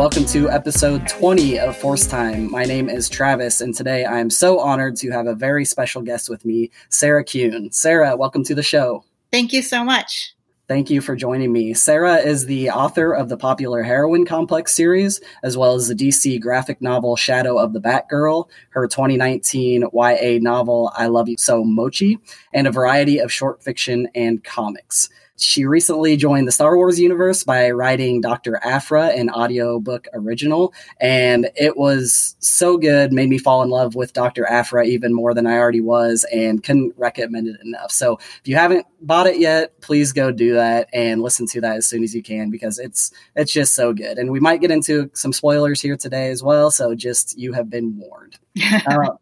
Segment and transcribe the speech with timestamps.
[0.00, 2.50] Welcome to episode 20 of Force Time.
[2.50, 6.00] My name is Travis, and today I am so honored to have a very special
[6.00, 7.70] guest with me, Sarah Kuhn.
[7.70, 9.04] Sarah, welcome to the show.
[9.30, 10.34] Thank you so much.
[10.68, 11.74] Thank you for joining me.
[11.74, 16.40] Sarah is the author of the popular Heroine Complex series, as well as the DC
[16.40, 22.18] graphic novel Shadow of the Batgirl, her 2019 YA novel I Love You So Mochi,
[22.54, 25.10] and a variety of short fiction and comics.
[25.40, 28.60] She recently joined the Star Wars universe by writing Dr.
[28.62, 34.12] Aphra, an audiobook original, and it was so good, made me fall in love with
[34.12, 34.44] Dr.
[34.46, 37.90] Aphra even more than I already was, and couldn't recommend it enough.
[37.90, 41.76] So if you haven't bought it yet, please go do that and listen to that
[41.76, 44.18] as soon as you can because it's it's just so good.
[44.18, 47.70] And we might get into some spoilers here today as well, so just you have
[47.70, 48.38] been warned.
[48.86, 49.12] uh,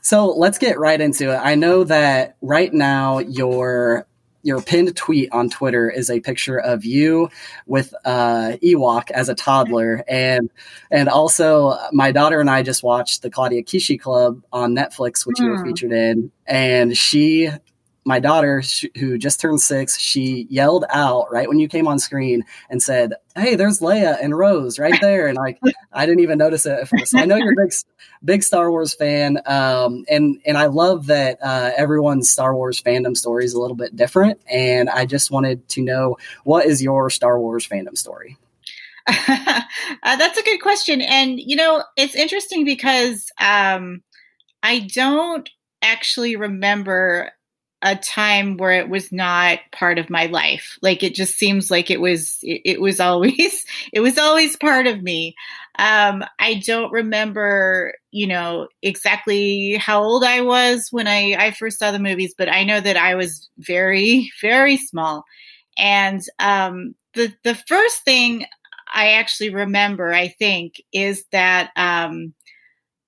[0.00, 1.36] so let's get right into it.
[1.36, 4.06] I know that right now you're
[4.42, 7.28] your pinned tweet on Twitter is a picture of you
[7.66, 10.50] with uh, Ewok as a toddler, and
[10.90, 15.36] and also my daughter and I just watched the Claudia Kishi Club on Netflix, which
[15.36, 15.44] mm.
[15.44, 15.66] you were hmm.
[15.66, 17.50] featured in, and she
[18.04, 18.62] my daughter,
[18.98, 23.14] who just turned six, she yelled out right when you came on screen and said,
[23.36, 25.60] "Hey, there's Leia and Rose right there." And like,
[25.92, 27.14] I didn't even notice it first.
[27.14, 27.72] I know you're a big,
[28.24, 33.16] big Star Wars fan, um, and and I love that uh, everyone's Star Wars fandom
[33.16, 34.40] story is a little bit different.
[34.50, 38.38] And I just wanted to know what is your Star Wars fandom story.
[39.06, 39.60] uh,
[40.02, 44.02] that's a good question, and you know, it's interesting because um,
[44.62, 45.48] I don't
[45.82, 47.32] actually remember
[47.82, 50.78] a time where it was not part of my life.
[50.82, 54.86] Like it just seems like it was it, it was always it was always part
[54.86, 55.34] of me.
[55.78, 61.78] Um i don't remember you know exactly how old i was when i i first
[61.78, 65.24] saw the movies but i know that i was very very small.
[65.78, 68.44] And um the the first thing
[68.92, 72.34] i actually remember i think is that um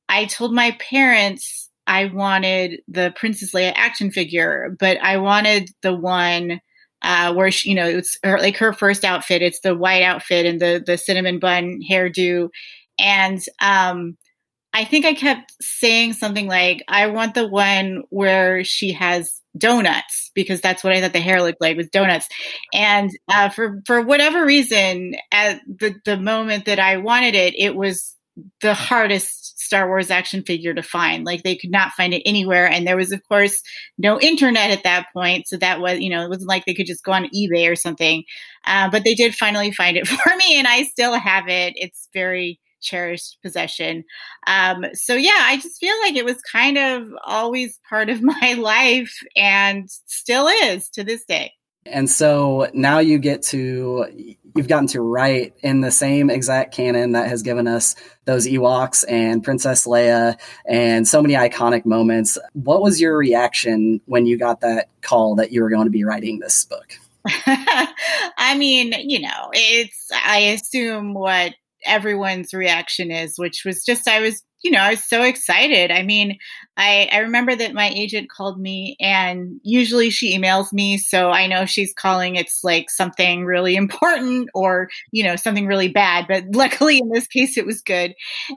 [0.08, 5.94] i told my parents I wanted the Princess Leia action figure, but I wanted the
[5.94, 6.60] one
[7.02, 9.42] uh, where she, you know it's her, like her first outfit.
[9.42, 12.48] It's the white outfit and the the cinnamon bun hairdo,
[12.98, 14.16] and um,
[14.72, 20.30] I think I kept saying something like, "I want the one where she has donuts,"
[20.34, 22.28] because that's what I thought the hair looked like was donuts.
[22.72, 27.74] And uh, for for whatever reason, at the the moment that I wanted it, it
[27.74, 28.14] was
[28.60, 29.41] the hardest
[29.72, 31.24] Star Wars action figure to find.
[31.24, 32.68] Like they could not find it anywhere.
[32.68, 33.62] And there was, of course,
[33.96, 35.48] no internet at that point.
[35.48, 37.74] So that was, you know, it wasn't like they could just go on eBay or
[37.74, 38.22] something.
[38.66, 41.72] Uh, but they did finally find it for me, and I still have it.
[41.76, 44.04] It's very cherished possession.
[44.46, 48.56] Um, so yeah, I just feel like it was kind of always part of my
[48.58, 51.52] life and still is to this day.
[51.86, 54.06] And so now you get to,
[54.54, 59.04] you've gotten to write in the same exact canon that has given us those Ewoks
[59.08, 62.38] and Princess Leia and so many iconic moments.
[62.52, 66.04] What was your reaction when you got that call that you were going to be
[66.04, 66.98] writing this book?
[67.26, 71.54] I mean, you know, it's, I assume what
[71.84, 75.90] everyone's reaction is, which was just, I was you know, I was so excited.
[75.90, 76.38] I mean,
[76.76, 80.98] I, I remember that my agent called me and usually she emails me.
[80.98, 82.36] So I know she's calling.
[82.36, 86.26] It's like something really important or, you know, something really bad.
[86.28, 88.14] But luckily in this case, it was good.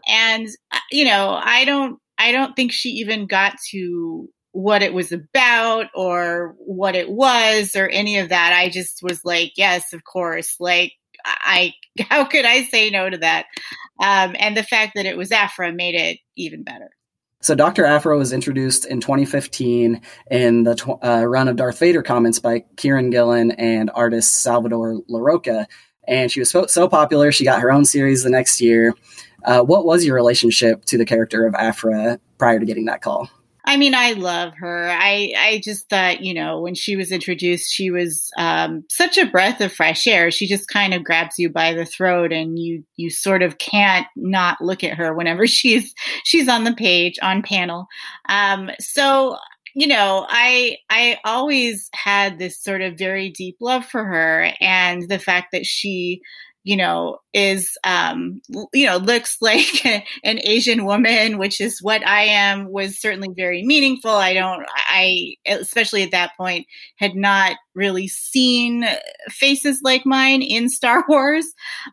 [0.07, 4.93] And, uh, you know, I don't, I don't think she even got to what it
[4.93, 8.53] was about or what it was or any of that.
[8.57, 10.55] I just was like, yes, of course.
[10.61, 10.93] Like,
[11.25, 11.73] I
[12.09, 13.45] how could I say no to that?
[13.99, 16.89] Um, and the fact that it was Aphra made it even better.
[17.41, 17.85] So Dr.
[17.85, 22.61] Aphra was introduced in 2015 in the tw- uh, run of Darth Vader comments by
[22.75, 25.67] Kieron Gillen and artist Salvador Larroca.
[26.07, 28.95] And she was so, so popular, she got her own series the next year.
[29.43, 33.29] Uh, what was your relationship to the character of Aphra prior to getting that call?
[33.67, 34.89] I mean, I love her.
[34.89, 39.25] I I just thought, you know, when she was introduced, she was um, such a
[39.25, 40.29] breath of fresh air.
[40.31, 44.07] She just kind of grabs you by the throat, and you you sort of can't
[44.15, 47.87] not look at her whenever she's she's on the page on panel.
[48.29, 49.37] Um, so
[49.73, 55.09] you know, I I always had this sort of very deep love for her, and
[55.09, 56.21] the fact that she
[56.65, 58.41] you know, is, um,
[58.73, 63.63] you know, looks like an Asian woman, which is what I am, was certainly very
[63.63, 64.11] meaningful.
[64.11, 66.65] I don't, I, especially at that point,
[66.97, 68.83] had not really seen
[69.29, 71.45] faces like mine in Star Wars.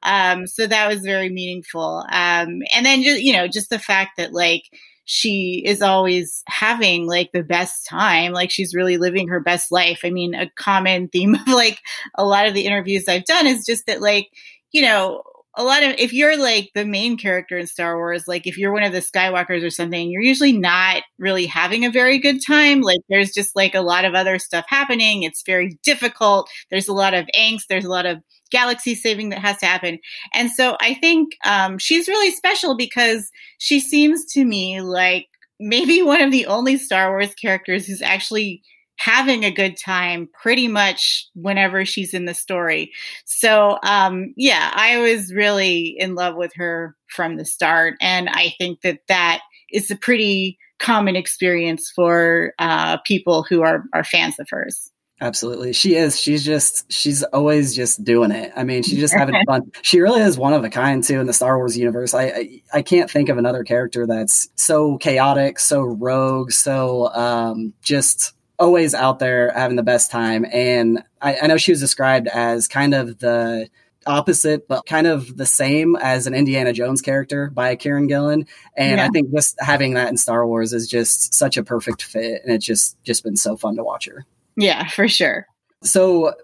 [0.02, 2.06] Um, so that was very meaningful.
[2.10, 4.64] Um, and then, just, you know, just the fact that, like,
[5.04, 10.02] she is always having like the best time like she's really living her best life
[10.04, 11.80] i mean a common theme of like
[12.14, 14.30] a lot of the interviews i've done is just that like
[14.72, 15.22] you know,
[15.54, 18.72] a lot of if you're like the main character in Star Wars, like if you're
[18.72, 22.80] one of the Skywalkers or something, you're usually not really having a very good time.
[22.80, 25.22] Like there's just like a lot of other stuff happening.
[25.22, 26.48] It's very difficult.
[26.70, 27.66] There's a lot of angst.
[27.68, 28.20] There's a lot of
[28.50, 29.98] galaxy saving that has to happen.
[30.32, 35.26] And so I think um, she's really special because she seems to me like
[35.60, 38.62] maybe one of the only Star Wars characters who's actually
[39.02, 42.92] having a good time pretty much whenever she's in the story.
[43.24, 47.94] So, um, yeah, I was really in love with her from the start.
[48.00, 49.40] And I think that that
[49.72, 54.90] is a pretty common experience for uh, people who are, are fans of hers.
[55.20, 55.72] Absolutely.
[55.72, 56.20] She is.
[56.20, 58.52] She's just, she's always just doing it.
[58.56, 59.70] I mean, she's just having fun.
[59.82, 62.14] She really is one of a kind, too, in the Star Wars universe.
[62.14, 67.72] I, I, I can't think of another character that's so chaotic, so rogue, so um,
[67.82, 70.46] just always out there having the best time.
[70.52, 73.68] And I, I know she was described as kind of the
[74.06, 78.46] opposite, but kind of the same as an Indiana Jones character by Kieron Gillen.
[78.76, 79.04] And yeah.
[79.04, 82.40] I think just having that in Star Wars is just such a perfect fit.
[82.44, 84.24] And it's just just been so fun to watch her.
[84.56, 85.46] Yeah, for sure.
[85.82, 86.34] So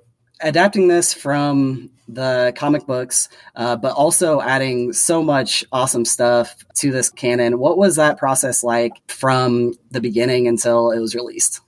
[0.40, 6.90] adapting this from the comic books, uh, but also adding so much awesome stuff to
[6.90, 7.58] this canon.
[7.58, 11.60] What was that process like from the beginning until it was released?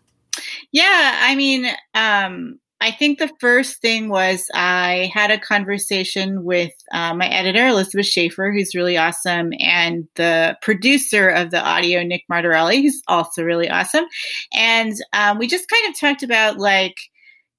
[0.73, 6.73] Yeah, I mean, um, I think the first thing was I had a conversation with
[6.93, 12.25] uh, my editor, Elizabeth Schaefer, who's really awesome, and the producer of the audio, Nick
[12.33, 14.05] Martorelli, who's also really awesome.
[14.55, 16.97] And um, we just kind of talked about, like,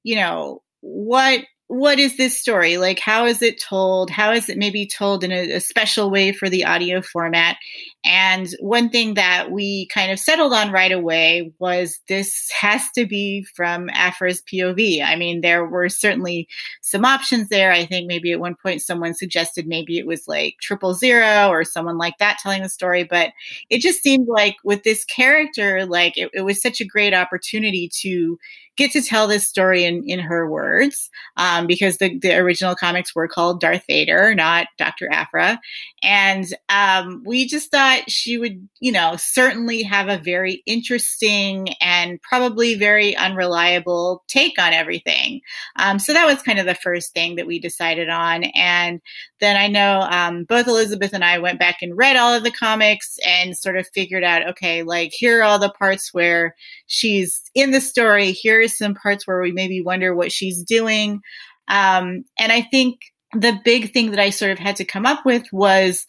[0.03, 1.41] you know, what
[1.71, 2.77] what is this story?
[2.77, 4.09] Like how is it told?
[4.09, 7.55] How is it maybe told in a, a, special way for the audio format
[8.03, 13.05] and one thing that we kind of settled on right away was this has to
[13.05, 15.03] be from Aphra's POV.
[15.03, 16.47] I mean, there were certainly
[16.81, 17.71] some options there.
[17.71, 21.63] I think maybe at one point someone suggested maybe it was like triple zero or
[21.63, 23.33] someone like that telling the story, but
[23.69, 27.89] it just seemed like with this character, like it, it was such a great opportunity
[28.01, 28.39] to
[28.77, 33.13] get to tell this story in, in her words um, because the, the original comics
[33.13, 35.07] were called Darth Vader, not Dr.
[35.11, 35.59] Aphra.
[36.01, 42.21] And um, we just thought she would, you know, certainly have a very interesting and
[42.21, 45.41] probably very unreliable take on everything.
[45.77, 48.43] Um, so that was kind of the first thing that we decided on.
[48.43, 49.01] And
[49.39, 52.51] then I know um, both Elizabeth and I went back and read all of the
[52.51, 56.55] comics and sort of figured out, okay, like here are all the parts where
[56.87, 58.31] she's in the story.
[58.31, 61.21] Here are some parts where we maybe wonder what she's doing.
[61.67, 62.99] Um, and I think
[63.33, 66.05] the big thing that I sort of had to come up with was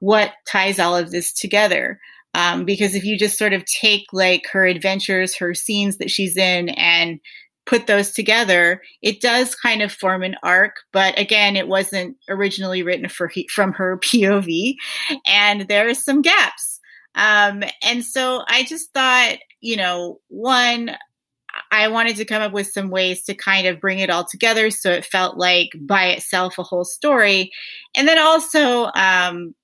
[0.00, 1.98] what ties all of this together.
[2.34, 6.36] Um, because if you just sort of take like her adventures, her scenes that she's
[6.36, 7.18] in, and
[7.64, 10.76] put those together, it does kind of form an arc.
[10.92, 14.74] But again, it wasn't originally written for from her POV,
[15.26, 16.80] and there are some gaps.
[17.14, 20.90] Um, and so I just thought, you know, one,
[21.70, 24.70] I wanted to come up with some ways to kind of bring it all together
[24.70, 27.50] so it felt like by itself a whole story.
[27.96, 29.54] And then also, um,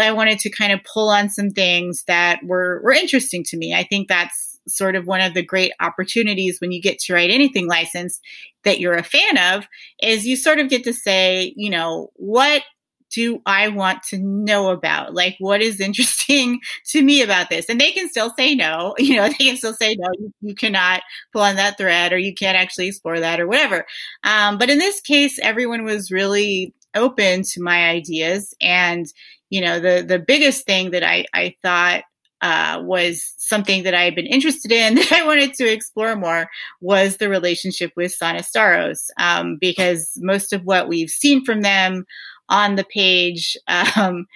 [0.00, 3.74] I wanted to kind of pull on some things that were, were interesting to me.
[3.74, 7.30] I think that's sort of one of the great opportunities when you get to write
[7.30, 8.20] anything licensed
[8.64, 9.66] that you're a fan of
[10.02, 12.62] is you sort of get to say, you know, what
[13.10, 15.14] do I want to know about?
[15.14, 17.68] Like, what is interesting to me about this?
[17.68, 18.94] And they can still say no.
[19.10, 20.08] You know, they can still say no.
[20.18, 23.86] You, you cannot pull on that thread, or you can't actually explore that, or whatever.
[24.22, 29.06] Um, but in this case, everyone was really open to my ideas, and
[29.50, 32.04] you know, the the biggest thing that I I thought
[32.40, 36.48] uh, was something that I had been interested in that I wanted to explore more
[36.80, 42.04] was the relationship with Sana Starros, um, because most of what we've seen from them
[42.48, 44.26] on the page um,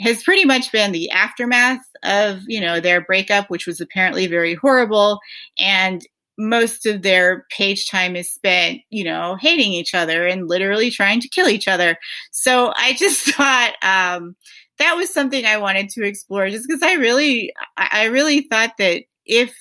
[0.00, 4.54] has pretty much been the aftermath of you know their breakup, which was apparently very
[4.54, 5.20] horrible,
[5.58, 6.06] and
[6.38, 11.20] most of their page time is spent, you know, hating each other and literally trying
[11.20, 11.98] to kill each other.
[12.30, 14.34] So I just thought um,
[14.80, 19.02] that was something I wanted to explore just because I really, I really thought that
[19.26, 19.54] if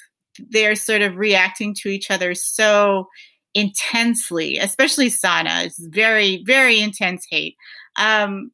[0.50, 3.08] they're sort of reacting to each other so
[3.54, 7.56] intensely, especially Sana, it's very, very intense hate.
[7.98, 8.52] Um,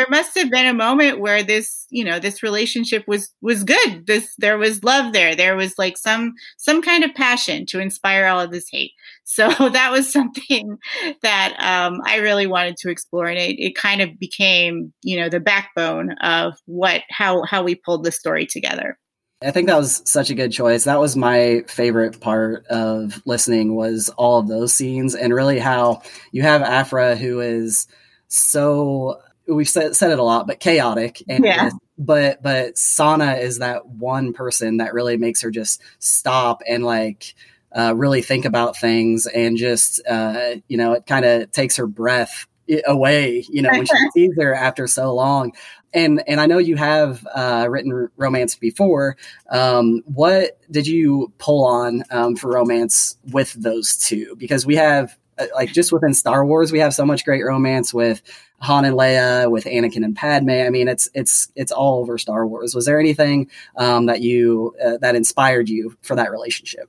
[0.00, 4.06] there must have been a moment where this you know this relationship was was good.
[4.06, 5.34] This there was love there.
[5.34, 8.92] There was like some some kind of passion to inspire all of this hate.
[9.30, 10.76] So that was something
[11.22, 15.28] that um, i really wanted to explore and it, it kind of became you know
[15.28, 18.98] the backbone of what how how we pulled the story together.
[19.40, 20.82] I think that was such a good choice.
[20.82, 26.02] That was my favorite part of listening was all of those scenes and really how
[26.32, 27.86] you have Aphra who is
[28.26, 29.20] so
[29.54, 31.22] we've said, said it a lot, but chaotic.
[31.28, 31.70] And yeah.
[31.98, 37.34] But but Sana is that one person that really makes her just stop and like
[37.76, 41.86] uh, really think about things and just uh, you know it kind of takes her
[41.86, 42.46] breath
[42.86, 45.52] away you know when she sees her after so long
[45.92, 49.16] and and i know you have uh, written romance before
[49.50, 55.16] um, what did you pull on um, for romance with those two because we have
[55.54, 58.22] like just within star wars we have so much great romance with
[58.60, 60.50] han and leia with anakin and padme.
[60.50, 62.74] I mean it's it's it's all over star wars.
[62.74, 66.88] Was there anything um, that you uh, that inspired you for that relationship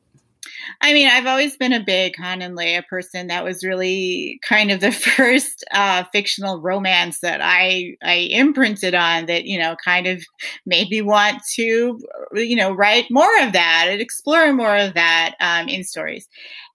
[0.81, 3.27] I mean, I've always been a big Han and Leia person.
[3.27, 9.25] That was really kind of the first uh, fictional romance that I I imprinted on.
[9.27, 10.23] That you know, kind of
[10.65, 11.99] made me want to
[12.33, 16.27] you know write more of that and explore more of that um, in stories.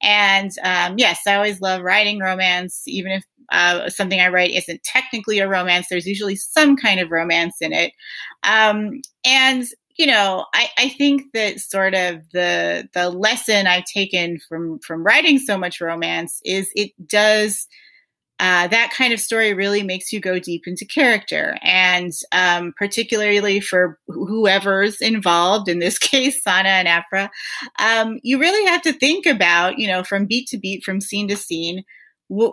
[0.02, 4.82] And um, yes, I always love writing romance, even if uh, something I write isn't
[4.82, 5.86] technically a romance.
[5.88, 7.92] There's usually some kind of romance in it.
[8.42, 9.64] Um, and
[9.96, 15.02] you know, I, I think that sort of the the lesson I've taken from from
[15.02, 17.66] writing so much romance is it does
[18.38, 23.60] uh, that kind of story really makes you go deep into character, and um, particularly
[23.60, 25.68] for whoever's involved.
[25.68, 27.30] In this case, Sana and Aphra,
[27.78, 31.28] um, you really have to think about, you know, from beat to beat, from scene
[31.28, 31.82] to scene,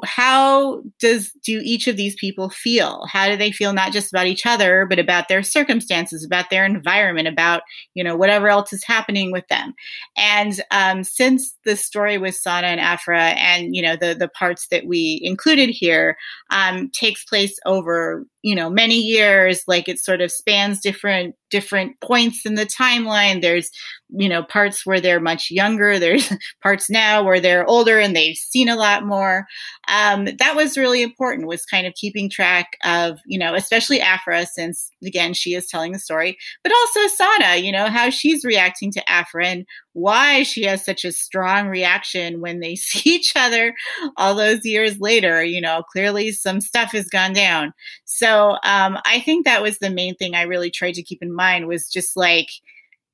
[0.04, 3.06] how does do each of these people feel?
[3.12, 6.66] How do they feel not just about each other but about their circumstances about their
[6.66, 7.64] environment about
[7.96, 9.74] you know whatever else is happening with them?
[10.16, 14.68] And um, since the story with sana and aphra and you know the the parts
[14.68, 16.18] that we included here
[16.52, 22.00] um, takes place over you know many years like it sort of spans different different
[22.02, 23.42] points in the timeline.
[23.42, 23.70] There's
[24.10, 28.36] you know parts where they're much younger there's parts now where they're older and they've
[28.36, 29.46] seen a lot more
[29.88, 34.46] um, that was really important was kind of keeping track of you know especially aphra
[34.46, 38.92] since again she is telling the story but also sana you know how she's reacting
[38.92, 43.74] to aphra and why she has such a strong reaction when they see each other
[44.18, 45.44] all those years later.
[45.44, 47.74] You know, clearly some stuff has gone down.
[48.06, 51.34] So um, I think that was the main thing I really tried to keep in
[51.34, 52.50] mind was just like,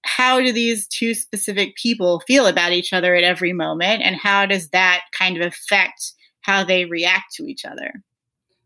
[0.03, 4.01] how do these two specific people feel about each other at every moment?
[4.01, 8.03] And how does that kind of affect how they react to each other?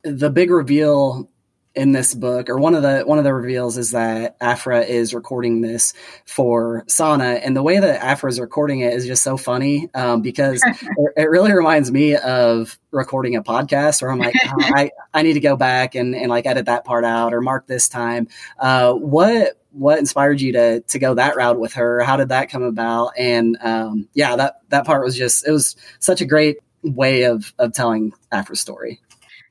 [0.04, 1.30] The big reveal
[1.76, 5.14] in this book, or one of the one of the reveals is that Aphra is
[5.14, 5.94] recording this
[6.26, 10.22] for Sana, and the way that Aphra is recording it is just so funny um,
[10.22, 10.62] because
[11.16, 15.34] it, really reminds me of recording a podcast where I'm like, oh, I I need
[15.34, 18.28] to go back and and like edit that part out or mark this time.
[18.60, 22.02] Uh, what what inspired you to to go that route with her?
[22.02, 23.14] How did that come about?
[23.18, 27.54] And um, yeah, that that part was just it was such a great way of
[27.60, 29.00] of telling Aphra's story.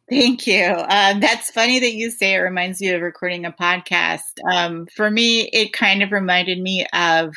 [0.08, 0.66] Thank you.
[0.66, 4.20] Um, that's funny that you say it reminds you of recording a podcast.
[4.50, 7.32] Um, for me, it kind of reminded me of,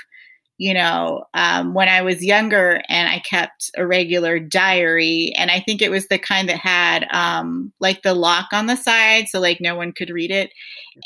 [0.58, 5.62] you know, um, when I was younger and I kept a regular diary, and I
[5.62, 9.40] think it was the kind that had um, like the lock on the side, so
[9.40, 10.52] like no one could read it.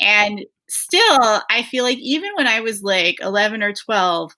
[0.00, 4.32] And still, I feel like even when I was like 11 or 12,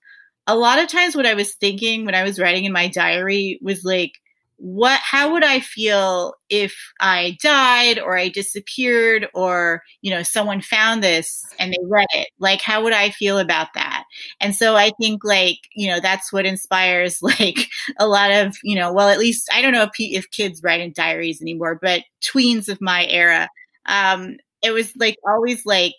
[0.45, 3.59] a lot of times what I was thinking when I was writing in my diary
[3.61, 4.19] was like,
[4.57, 10.61] what how would i feel if i died or i disappeared or you know someone
[10.61, 12.29] found this and they read it?
[12.39, 14.03] Like how would i feel about that?
[14.39, 17.67] And so i think like you know that's what inspires like
[17.99, 20.81] a lot of you know well at least i don't know if, if kids write
[20.81, 23.49] in diaries anymore but tweens of my era
[23.85, 25.93] um it was like always like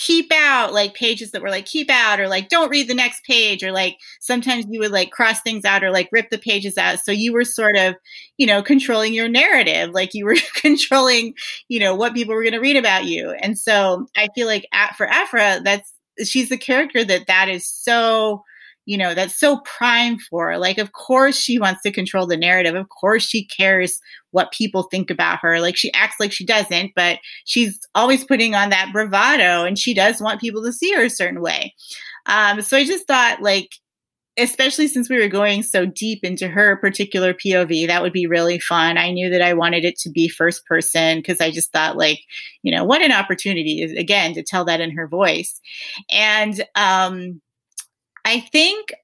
[0.00, 3.22] keep out like pages that were like keep out or like don't read the next
[3.24, 6.78] page or like sometimes you would like cross things out or like rip the pages
[6.78, 6.98] out.
[6.98, 7.96] So you were sort of
[8.38, 11.34] you know controlling your narrative like you were controlling
[11.68, 13.30] you know what people were going to read about you.
[13.30, 15.92] And so i feel like at, for aphra that's
[16.24, 18.42] she's the character that that is so
[18.86, 20.58] you know, that's so prime for.
[20.58, 22.74] Like, of course, she wants to control the narrative.
[22.74, 25.60] Of course, she cares what people think about her.
[25.60, 29.94] Like, she acts like she doesn't, but she's always putting on that bravado and she
[29.94, 31.74] does want people to see her a certain way.
[32.26, 33.68] Um, so I just thought, like,
[34.38, 38.58] especially since we were going so deep into her particular POV, that would be really
[38.58, 38.96] fun.
[38.96, 42.20] I knew that I wanted it to be first person because I just thought, like,
[42.62, 45.60] you know, what an opportunity is again to tell that in her voice.
[46.10, 47.40] And, um,
[48.24, 48.94] I think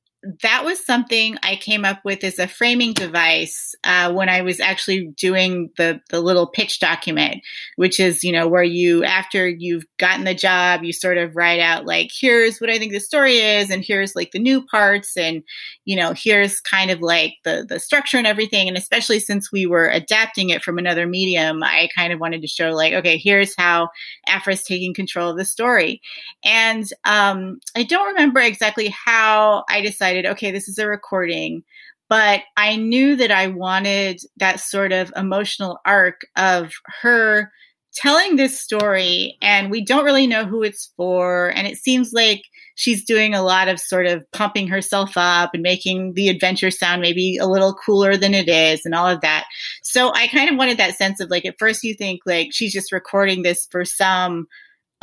[0.42, 4.61] that was something I came up with as a framing device uh, when I was
[4.61, 7.42] actually doing the the little pitch document,
[7.76, 11.61] which is you know where you after you've gotten the job, you sort of write
[11.61, 15.16] out like here's what I think the story is, and here's like the new parts,
[15.16, 15.42] and
[15.85, 18.68] you know here's kind of like the the structure and everything.
[18.68, 22.49] And especially since we were adapting it from another medium, I kind of wanted to
[22.49, 23.90] show like okay, here's how
[24.28, 26.00] Aphra's taking control of the story,
[26.42, 31.64] and um, I don't remember exactly how I decided, okay, this is a recording,
[32.08, 37.50] but I knew that I wanted that sort of emotional arc of her
[37.96, 41.49] telling this story, and we don't really know who it's for.
[41.49, 42.42] And it seems like
[42.75, 47.00] she's doing a lot of sort of pumping herself up and making the adventure sound
[47.00, 49.46] maybe a little cooler than it is and all of that.
[49.82, 52.73] So I kind of wanted that sense of like, at first you think like she's
[52.73, 54.46] just recording this for some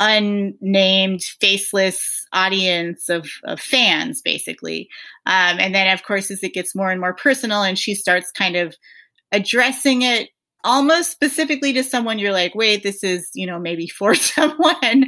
[0.00, 4.88] unnamed, faceless audience of, of fans, basically.
[5.26, 8.30] Um, and then, of course, as it gets more and more personal, and she starts
[8.30, 8.74] kind of
[9.32, 10.28] addressing it
[10.64, 15.04] almost specifically to someone you're like wait this is you know maybe for someone.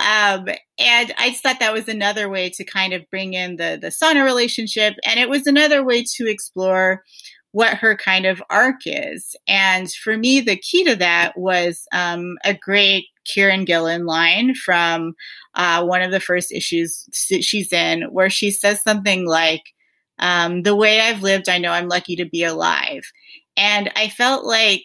[0.00, 0.48] Um,
[0.78, 3.90] and i just thought that was another way to kind of bring in the the
[3.90, 4.94] sana relationship.
[5.06, 7.02] And it was another way to explore
[7.52, 9.36] what her kind of arc is.
[9.46, 15.14] And for me the key to that was um, a great Kieron Gillen line from
[15.54, 19.62] uh, one of the first issues she's in, where she says something like,
[20.18, 23.02] um, The way I've lived, I know I'm lucky to be alive.
[23.56, 24.82] And I felt like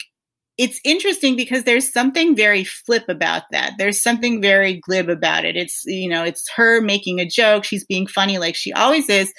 [0.60, 3.76] it's interesting because there's something very flip about that.
[3.78, 5.56] There's something very glib about it.
[5.56, 7.64] It's, you know, it's her making a joke.
[7.64, 9.34] She's being funny like she always is.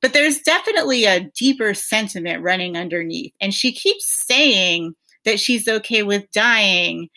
[0.00, 3.34] But there's definitely a deeper sentiment running underneath.
[3.38, 4.94] And she keeps saying
[5.26, 7.08] that she's okay with dying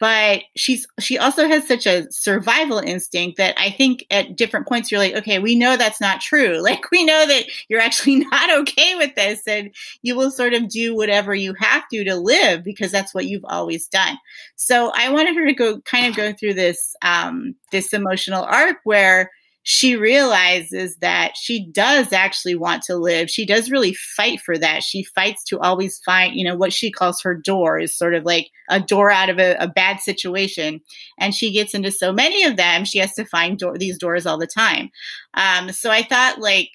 [0.00, 4.90] but she's she also has such a survival instinct that I think at different points
[4.90, 6.60] you're like, okay, we know that's not true.
[6.70, 10.68] Like we know that you're actually not okay with this, and you will sort of
[10.68, 14.16] do whatever you have to to live because that's what you've always done.
[14.54, 18.76] So I wanted her to go kind of go through this um, this emotional arc
[18.84, 19.30] where
[19.70, 23.30] she realizes that she does actually want to live.
[23.30, 24.82] She does really fight for that.
[24.82, 28.24] She fights to always find, you know, what she calls her door is sort of
[28.24, 30.80] like a door out of a, a bad situation.
[31.20, 34.38] And she gets into so many of them, she has to find these doors all
[34.38, 34.90] the time.
[35.34, 36.70] Um, so I thought like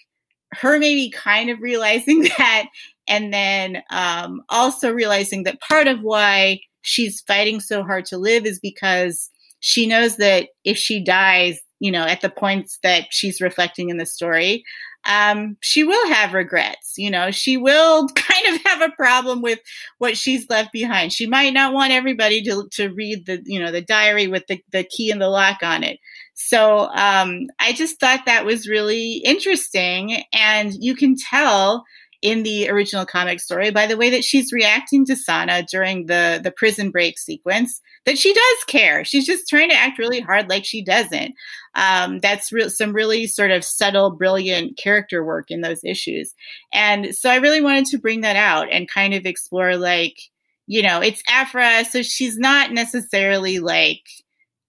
[0.54, 2.68] her maybe kind of realizing that
[3.10, 8.46] and then um, also realizing that part of why she's fighting so hard to live
[8.46, 9.30] is because
[9.60, 13.98] she knows that if she dies, you know, at the points that she's reflecting in
[13.98, 14.64] the story,
[15.08, 16.96] um, she will have regrets.
[16.98, 19.60] You know, she will kind of have a problem with
[20.00, 21.14] what she's left behind.
[21.14, 24.60] She might not want everybody to, to read the, you know, the diary with the,
[24.72, 26.00] the key and the lock on it.
[26.34, 30.24] So um, I just thought that was really interesting.
[30.34, 31.86] And you can tell
[32.26, 36.42] in the original comic story by the way that she's reacting to Sana during the
[36.44, 39.06] the prison break sequence that she does care.
[39.06, 41.36] She's just trying to act really hard like she doesn't.
[41.76, 46.34] Um, that's re- some really sort of subtle, brilliant character work in those issues.
[46.74, 50.18] And so I really wanted to bring that out and kind of explore like,
[50.66, 54.02] you know, it's Afra, so she's not necessarily like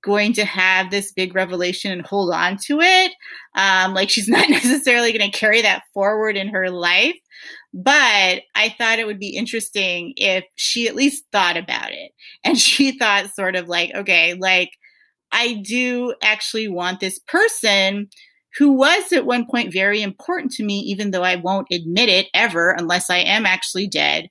[0.07, 3.13] going to have this big revelation and hold on to it.
[3.57, 7.17] Um, like she's not necessarily going to carry that forward in her life.
[7.75, 12.13] But I thought it would be interesting if she at least thought about it.
[12.45, 14.71] And she thought, sort of like, okay, like,
[15.33, 18.09] I do actually want this person
[18.59, 22.29] who was at one point very important to me, even though I won't admit it
[22.33, 24.29] ever unless I am actually dead.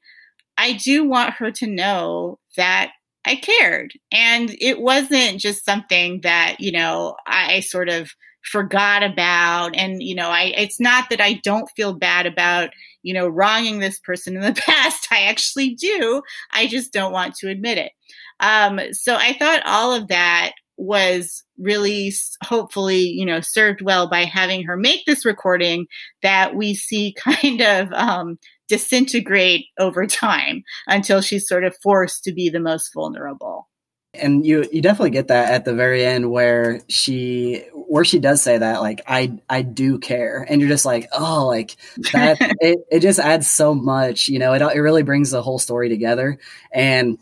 [0.57, 2.91] I do want her to know that
[3.25, 3.93] I cared.
[4.11, 8.11] And it wasn't just something that, you know, I sort of
[8.43, 9.75] forgot about.
[9.75, 12.69] And, you know, I, it's not that I don't feel bad about,
[13.01, 15.07] you know, wronging this person in the past.
[15.11, 16.21] I actually do.
[16.53, 17.91] I just don't want to admit it.
[18.39, 24.25] Um, so I thought all of that was really hopefully you know served well by
[24.25, 25.88] having her make this recording
[26.21, 32.34] that we see kind of um, disintegrate over time until she's sort of forced to
[32.34, 33.67] be the most vulnerable.
[34.13, 38.41] And you you definitely get that at the very end where she where she does
[38.41, 40.45] say that like i i do care.
[40.47, 41.75] And you're just like oh like
[42.13, 45.60] that it, it just adds so much you know it, it really brings the whole
[45.60, 46.39] story together.
[46.71, 47.17] And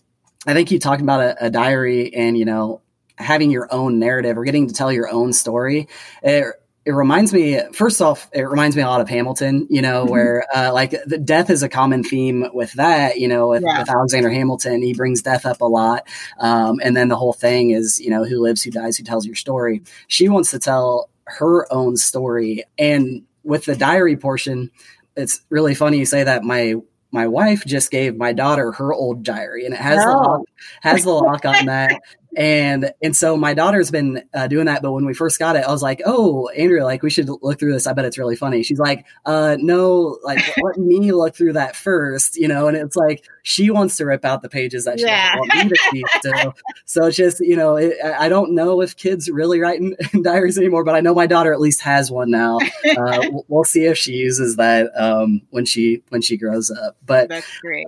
[0.45, 2.82] i think you talked about a, a diary and you know
[3.17, 5.88] having your own narrative or getting to tell your own story
[6.23, 6.45] it,
[6.85, 10.11] it reminds me first off it reminds me a lot of hamilton you know mm-hmm.
[10.11, 13.79] where uh, like the death is a common theme with that you know with, yeah.
[13.79, 16.05] with alexander hamilton he brings death up a lot
[16.39, 19.25] um, and then the whole thing is you know who lives who dies who tells
[19.25, 24.71] your story she wants to tell her own story and with the diary portion,
[25.15, 26.43] it's really funny you say that.
[26.43, 26.75] My
[27.11, 30.41] my wife just gave my daughter her old diary, and it has the lock,
[30.81, 32.01] has the lock on that
[32.37, 35.63] and and so my daughter's been uh, doing that but when we first got it
[35.65, 37.87] i was like oh andrea like we should look through this.
[37.87, 38.63] I bet it's really funny.
[38.63, 42.95] She's like uh no like let me look through that first you know and it's
[42.95, 45.35] like she wants to rip out the pages that she yeah.
[45.35, 46.53] want me to see so
[46.85, 50.23] so it's just you know it, i don't know if kids really write in, in,
[50.23, 52.59] diaries anymore but i know my daughter at least has one now.
[52.93, 56.95] Uh, we'll see if she uses that um, when she when she grows up.
[57.05, 57.87] But that's great.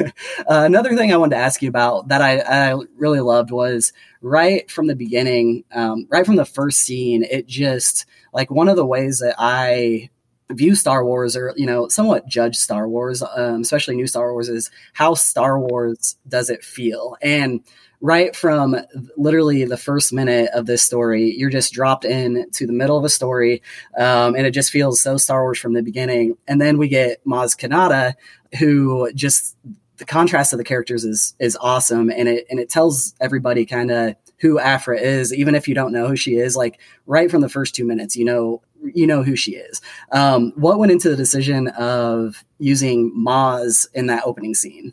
[0.00, 0.04] uh,
[0.48, 3.85] another thing i wanted to ask you about that i, I really loved was
[4.20, 8.76] right from the beginning, um, right from the first scene, it just like one of
[8.76, 10.10] the ways that I
[10.50, 14.48] view Star Wars or you know somewhat judge Star Wars, um, especially new Star Wars,
[14.48, 17.62] is how Star Wars does it feel and
[18.00, 18.76] right from
[19.16, 23.04] literally the first minute of this story, you're just dropped in to the middle of
[23.04, 23.62] a story,
[23.98, 26.36] um, and it just feels so Star Wars from the beginning.
[26.46, 28.14] And then we get Maz Kanata,
[28.58, 29.56] who just
[29.98, 33.90] the contrast of the characters is is awesome and it and it tells everybody kind
[33.90, 36.56] of who Aphra is, even if you don't know who she is.
[36.56, 38.62] Like right from the first two minutes, you know
[38.94, 39.80] you know who she is.
[40.12, 44.92] Um, what went into the decision of using Maz in that opening scene?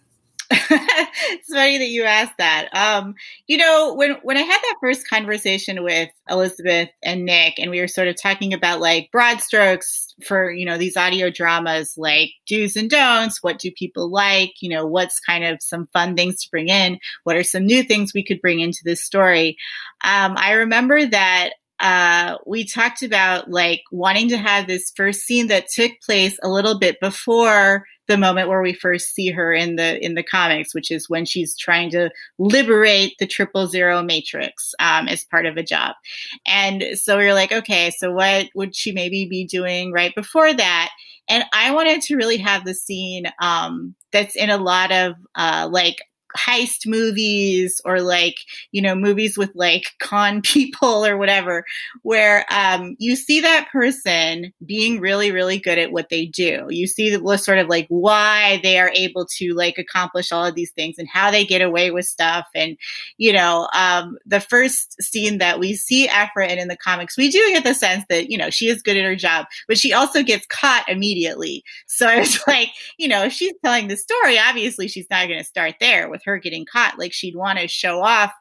[0.69, 2.69] it's funny that you asked that.
[2.73, 3.15] Um,
[3.47, 7.79] you know, when when I had that first conversation with Elizabeth and Nick, and we
[7.79, 12.29] were sort of talking about like broad strokes for you know these audio dramas, like
[12.47, 13.41] do's and don'ts.
[13.41, 14.51] What do people like?
[14.61, 16.99] You know, what's kind of some fun things to bring in?
[17.23, 19.57] What are some new things we could bring into this story?
[20.03, 25.47] Um, I remember that uh, we talked about like wanting to have this first scene
[25.47, 29.75] that took place a little bit before the moment where we first see her in
[29.75, 34.73] the in the comics, which is when she's trying to liberate the triple zero matrix
[34.79, 35.95] um, as part of a job.
[36.45, 40.53] And so we are like, okay, so what would she maybe be doing right before
[40.53, 40.89] that?
[41.29, 45.69] And I wanted to really have the scene um, that's in a lot of uh,
[45.71, 45.97] like
[46.37, 48.35] heist movies or like
[48.71, 51.65] you know movies with like con people or whatever
[52.01, 56.65] where um, you see that person being really really good at what they do.
[56.69, 60.55] You see the sort of like why they are able to like accomplish all of
[60.55, 62.47] these things and how they get away with stuff.
[62.55, 62.77] And
[63.17, 67.29] you know um, the first scene that we see Aphra in in the comics we
[67.29, 69.93] do get the sense that you know she is good at her job but she
[69.93, 71.63] also gets caught immediately.
[71.87, 75.45] So it's like you know if she's telling the story obviously she's not going to
[75.45, 76.99] start there with her getting caught.
[76.99, 78.31] Like she'd want to show off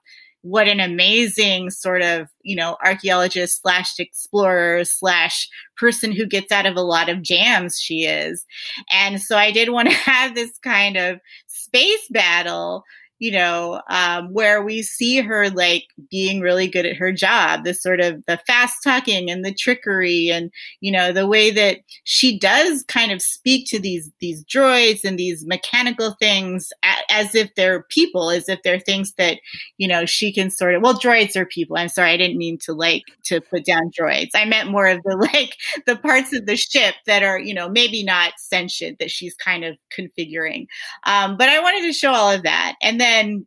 [0.43, 6.67] what an amazing sort of, you know, archaeologist slash explorer slash person who gets out
[6.67, 8.45] of a lot of jams she is.
[8.91, 12.85] And so I did want to have this kind of space battle
[13.23, 17.73] you know, um, where we see her like being really good at her job, the
[17.73, 22.37] sort of the fast talking and the trickery and, you know, the way that she
[22.37, 26.73] does kind of speak to these, these droids and these mechanical things
[27.11, 29.39] as if they're people, as if they're things that,
[29.79, 31.77] you know, she can sort of, well, droids are people.
[31.77, 32.11] I'm sorry.
[32.11, 34.31] I didn't mean to like, to put down droids.
[34.35, 35.57] I meant more of the like
[35.87, 39.63] the parts of the ship that are, you know, maybe not sentient that she's kind
[39.63, 40.67] of configuring.
[41.05, 42.75] Um, but I wanted to show all of that.
[42.83, 43.47] And then then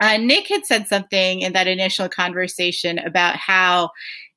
[0.00, 3.90] uh, Nick had said something in that initial conversation about how,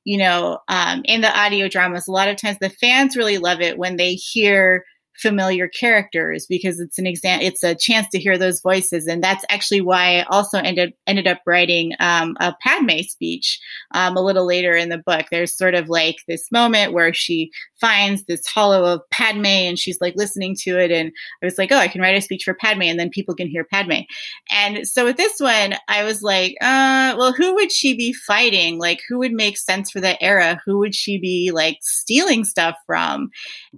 [0.04, 3.60] you know, um, in the audio dramas, a lot of times the fans really love
[3.60, 4.84] it when they hear
[5.16, 9.06] familiar characters because it's an exam it's a chance to hear those voices.
[9.06, 13.60] And that's actually why i also ended ended up writing um, a padme speech
[13.92, 15.26] um, a little later in the book.
[15.30, 17.50] There's sort of like this moment where she
[17.80, 20.90] finds this holo of padme and she's like listening to it.
[20.90, 23.34] And i was like oh i can write a speech for padme and then people
[23.34, 24.02] can hear padme.
[24.50, 28.78] And so with this one i was like uh, well who would she be fighting?
[28.78, 30.60] Like who would make sense for that era?
[30.64, 33.30] Who would she be like stealing stuff from?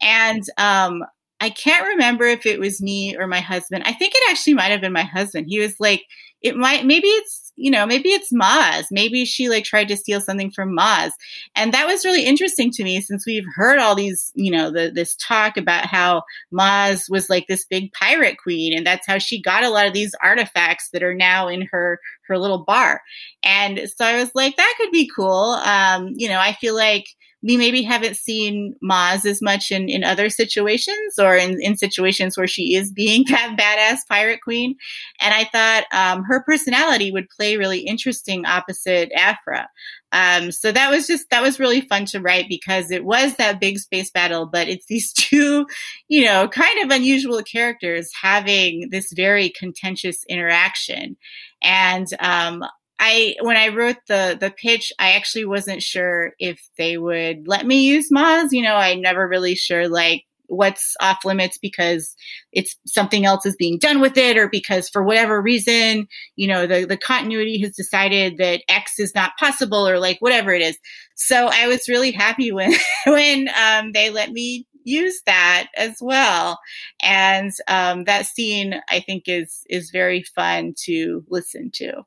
[0.02, 1.02] And um
[1.40, 3.84] I can't remember if it was me or my husband.
[3.84, 5.46] I think it actually might have been my husband.
[5.48, 6.04] He was like,
[6.40, 8.86] it might, maybe it's, you know, maybe it's Maz.
[8.90, 11.10] Maybe she like tried to steal something from Maz.
[11.54, 14.90] And that was really interesting to me since we've heard all these, you know, the,
[14.94, 16.22] this talk about how
[16.52, 18.76] Maz was like this big pirate queen.
[18.76, 21.98] And that's how she got a lot of these artifacts that are now in her,
[22.28, 23.00] her little bar.
[23.42, 25.58] And so I was like, that could be cool.
[25.64, 27.06] Um, you know, I feel like,
[27.42, 32.36] we maybe haven't seen Maz as much in, in other situations or in, in situations
[32.36, 34.76] where she is being that badass pirate queen.
[35.20, 39.68] And I thought um, her personality would play really interesting opposite Aphra.
[40.12, 43.60] Um, so that was just that was really fun to write because it was that
[43.60, 45.66] big space battle, but it's these two,
[46.08, 51.16] you know, kind of unusual characters having this very contentious interaction.
[51.62, 52.64] And um,
[52.98, 57.66] I when I wrote the the pitch, I actually wasn't sure if they would let
[57.66, 58.48] me use Maz.
[58.52, 62.14] You know, I'm never really sure like what's off limits because
[62.52, 66.06] it's something else is being done with it or because for whatever reason
[66.36, 70.52] you know the, the continuity has decided that x is not possible or like whatever
[70.52, 70.78] it is
[71.14, 72.72] so i was really happy when
[73.06, 76.58] when um, they let me use that as well
[77.02, 82.04] and um, that scene i think is is very fun to listen to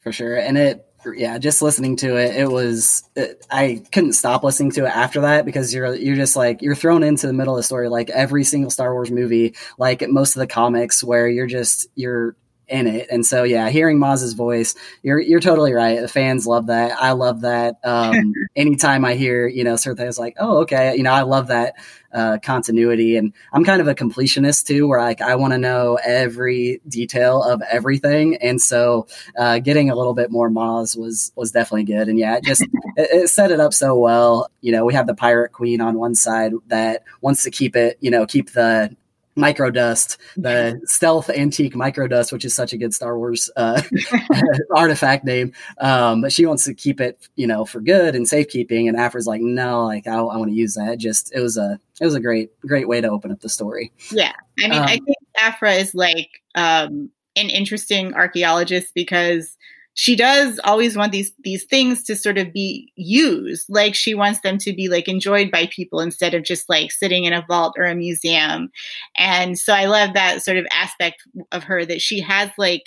[0.00, 0.36] for sure.
[0.36, 4.84] And it, yeah, just listening to it, it was it, I couldn't stop listening to
[4.84, 7.62] it after that because you're you're just like you're thrown into the middle of the
[7.62, 11.86] story like every single Star Wars movie, like most of the comics where you're just
[11.94, 12.36] you're
[12.70, 13.08] in it.
[13.10, 16.00] And so, yeah, hearing Maz's voice, you're you're totally right.
[16.00, 16.92] The fans love that.
[17.00, 17.76] I love that.
[17.84, 21.48] Um, anytime I hear, you know, certain things like, oh, okay, you know, I love
[21.48, 21.74] that
[22.12, 23.16] uh, continuity.
[23.16, 27.42] And I'm kind of a completionist too, where like I want to know every detail
[27.42, 28.36] of everything.
[28.36, 29.06] And so,
[29.38, 32.08] uh, getting a little bit more Maz was was definitely good.
[32.08, 32.62] And yeah, it just
[32.96, 34.50] it, it set it up so well.
[34.60, 37.98] You know, we have the pirate queen on one side that wants to keep it,
[38.00, 38.96] you know, keep the
[39.40, 43.82] microdust, the stealth antique microdust, which is such a good Star Wars uh,
[44.74, 45.52] artifact name.
[45.78, 48.88] Um, but she wants to keep it, you know, for good and safekeeping.
[48.88, 50.98] And Aphra's like, no, like I, I want to use that.
[50.98, 53.92] Just it was a it was a great great way to open up the story.
[54.10, 59.56] Yeah, I mean, um, I think Aphra is like um, an interesting archaeologist because
[59.94, 63.66] she does always want these these things to sort of be used.
[63.68, 67.24] Like she wants them to be like enjoyed by people instead of just like sitting
[67.24, 68.70] in a vault or a museum.
[69.18, 71.22] And so i love that sort of aspect
[71.52, 72.84] of her that she has like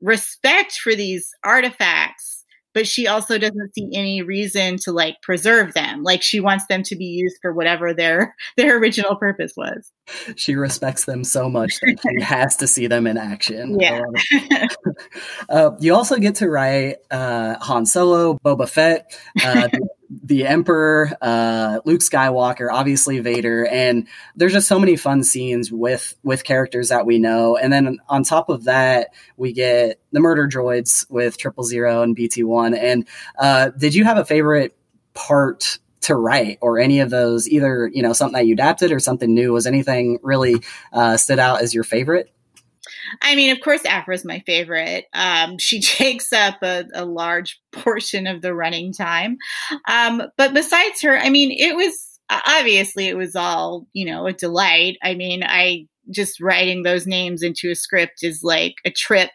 [0.00, 2.43] respect for these artifacts
[2.74, 6.02] but she also doesn't see any reason to like preserve them.
[6.02, 9.90] Like she wants them to be used for whatever their their original purpose was.
[10.36, 13.80] She respects them so much that she has to see them in action.
[13.80, 14.02] Yeah.
[15.48, 19.88] uh, you also get to write uh, Han Solo, Boba Fett, uh, the
[20.30, 26.44] Emperor, uh, Luke Skywalker, obviously Vader, and there's just so many fun scenes with with
[26.44, 27.56] characters that we know.
[27.56, 32.16] And then on top of that, we get the murder droids with Triple Zero and
[32.16, 32.74] BT One.
[32.74, 33.06] And
[33.38, 34.74] uh, did you have a favorite
[35.12, 37.46] part to write, or any of those?
[37.48, 39.52] Either you know something that you adapted or something new.
[39.52, 42.33] Was anything really uh, stood out as your favorite?
[43.22, 45.06] I mean, of course, Aphra is my favorite.
[45.12, 49.38] Um, she takes up a, a, large portion of the running time.
[49.88, 54.32] Um, but besides her, I mean, it was obviously it was all you know a
[54.32, 54.96] delight.
[55.02, 59.30] I mean, I just writing those names into a script is like a trip.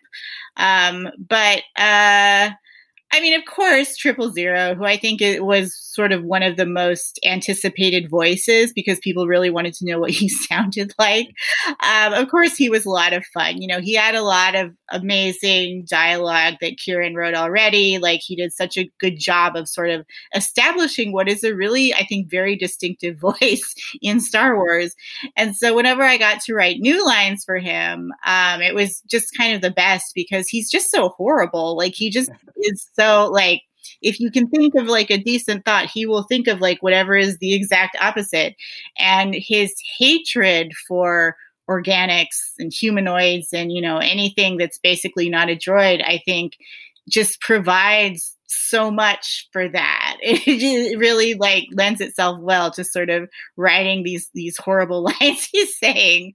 [0.57, 2.51] Um, but uh,
[3.11, 6.55] I mean, of course, Triple Zero, who I think it was sort of one of
[6.57, 11.27] the most anticipated voices because people really wanted to know what he sounded like.
[11.81, 13.61] Um, of course, he was a lot of fun.
[13.61, 17.97] You know, he had a lot of amazing dialogue that Kieron wrote already.
[17.97, 21.93] Like, he did such a good job of sort of establishing what is a really,
[21.93, 24.95] I think, very distinctive voice in Star Wars.
[25.35, 29.35] And so, whenever I got to write new lines for him, um, it was just
[29.35, 31.75] kind of the best because he's just so horrible.
[31.75, 33.61] Like, he just is so like
[34.01, 37.15] if you can think of like a decent thought, he will think of like whatever
[37.15, 38.55] is the exact opposite.
[38.97, 41.35] And his hatred for
[41.69, 46.57] organics and humanoids and you know anything that's basically not a droid, I think
[47.07, 50.17] just provides so much for that.
[50.23, 55.77] It really like lends itself well to sort of writing these these horrible lines he's
[55.77, 56.33] saying.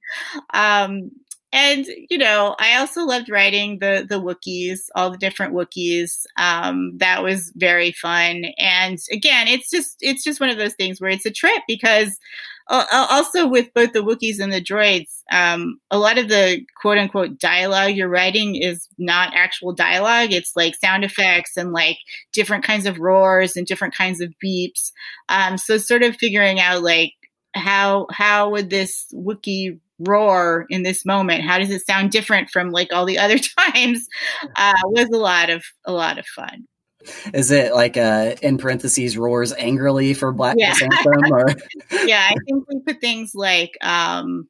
[0.53, 1.11] Um,
[1.55, 6.25] and you know, I also loved writing the the Wookiees, all the different Wookiees.
[6.37, 8.47] Um, that was very fun.
[8.59, 12.19] And again, it's just it's just one of those things where it's a trip because
[12.69, 16.63] uh, uh, also with both the Wookiees and the droids, um, a lot of the
[16.81, 20.33] quote unquote dialogue you're writing is not actual dialogue.
[20.33, 21.99] It's like sound effects and like
[22.33, 24.91] different kinds of roars and different kinds of beeps.
[25.29, 27.13] Um, so sort of figuring out like
[27.55, 31.43] how how would this Wookiee roar in this moment.
[31.43, 34.07] How does it sound different from like all the other times?
[34.57, 36.67] Uh, was a lot of a lot of fun.
[37.35, 40.75] Is it like uh in parentheses roars angrily for black yeah.
[40.81, 41.47] anthem or?
[42.07, 44.49] Yeah i think we put things like um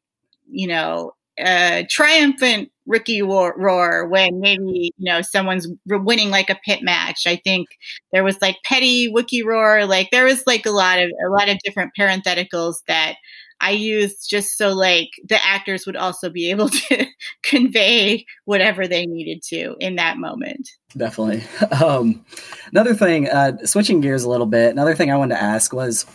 [0.48, 6.58] you know uh triumphant ricky roar, roar when maybe you know someone's winning like a
[6.64, 7.26] pit match.
[7.26, 7.68] I think
[8.12, 11.48] there was like petty wookiee roar like there was like a lot of a lot
[11.48, 13.16] of different parentheticals that
[13.64, 17.06] I used just so like the actors would also be able to
[17.42, 20.68] convey whatever they needed to in that moment.
[20.96, 21.44] Definitely.
[21.84, 22.24] Um,
[22.70, 26.06] another thing, uh, switching gears a little bit, another thing I wanted to ask was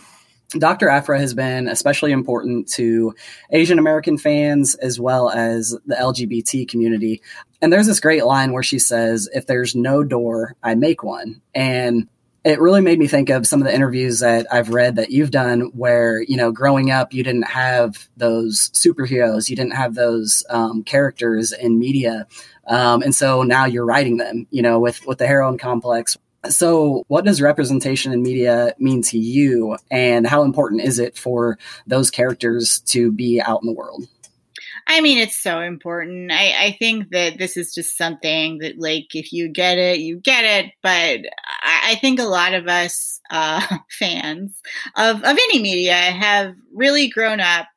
[0.58, 0.88] Dr.
[0.88, 3.14] Aphra has been especially important to
[3.50, 7.20] Asian American fans as well as the LGBT community.
[7.60, 11.42] And there's this great line where she says, If there's no door, I make one.
[11.54, 12.08] And
[12.44, 15.30] it really made me think of some of the interviews that I've read that you've
[15.30, 20.42] done where, you know, growing up, you didn't have those superheroes, you didn't have those
[20.48, 22.26] um, characters in media.
[22.66, 26.16] Um, and so now you're writing them, you know, with, with the heroine complex.
[26.48, 31.58] So, what does representation in media mean to you, and how important is it for
[31.86, 34.06] those characters to be out in the world?
[34.90, 36.32] I mean, it's so important.
[36.32, 40.18] I, I think that this is just something that, like, if you get it, you
[40.18, 40.72] get it.
[40.82, 41.20] But
[41.62, 44.60] I, I think a lot of us uh, fans
[44.96, 47.68] of, of any media have really grown up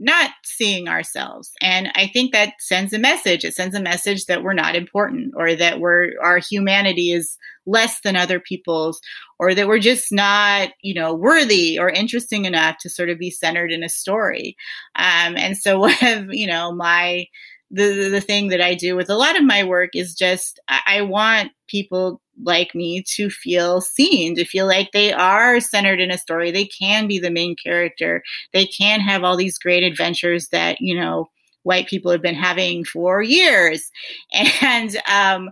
[0.00, 1.52] not seeing ourselves.
[1.60, 3.44] And I think that sends a message.
[3.44, 7.36] It sends a message that we're not important or that we're our humanity is
[7.66, 9.00] less than other people's
[9.38, 13.30] or that we're just not, you know, worthy or interesting enough to sort of be
[13.30, 14.56] centered in a story.
[14.96, 17.26] Um, and so one of, you know, my
[17.70, 20.80] the the thing that I do with a lot of my work is just I,
[20.86, 26.10] I want people like me to feel seen, to feel like they are centered in
[26.10, 26.50] a story.
[26.50, 28.22] They can be the main character.
[28.52, 31.28] They can have all these great adventures that, you know,
[31.62, 33.90] white people have been having for years.
[34.62, 35.50] And um,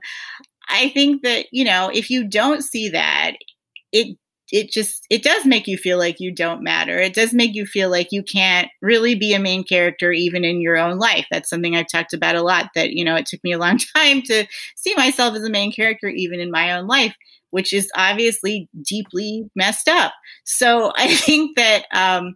[0.69, 3.33] I think that, you know, if you don't see that,
[3.93, 4.17] it
[4.51, 6.99] it just it does make you feel like you don't matter.
[6.99, 10.61] It does make you feel like you can't really be a main character even in
[10.61, 11.27] your own life.
[11.31, 13.79] That's something i've talked about a lot that you know it took me a long
[13.97, 17.15] time to see myself as a main character even in my own life
[17.51, 20.13] which is obviously deeply messed up.
[20.45, 22.35] So i think that um